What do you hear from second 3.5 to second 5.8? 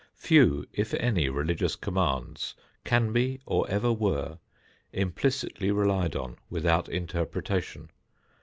ever were, implicitly